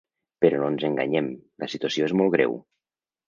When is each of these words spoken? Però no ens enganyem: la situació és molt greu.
Però 0.45 0.61
no 0.63 0.69
ens 0.75 0.85
enganyem: 0.87 1.27
la 1.63 1.69
situació 1.75 2.09
és 2.09 2.17
molt 2.21 2.35
greu. 2.37 2.57